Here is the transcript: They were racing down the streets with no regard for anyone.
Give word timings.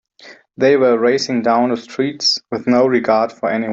They 0.57 0.77
were 0.77 0.97
racing 0.97 1.43
down 1.43 1.69
the 1.69 1.77
streets 1.77 2.39
with 2.49 2.65
no 2.65 2.87
regard 2.87 3.31
for 3.31 3.51
anyone. 3.51 3.69